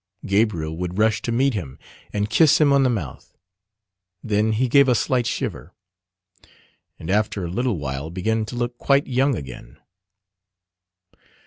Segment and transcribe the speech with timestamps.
[0.25, 1.77] Gabriel would rush to meet him,
[2.11, 3.37] and kiss him on the mouth.
[4.23, 5.75] Then he gave a slight shiver:
[6.97, 9.77] and after a little while began to look quite young again.